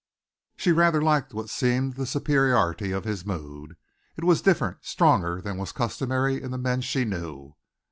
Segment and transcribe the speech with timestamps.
[0.57, 3.75] She rather liked what seemed the superiority of his mood.
[4.17, 7.53] It was different, stronger than was customary in the men she knew.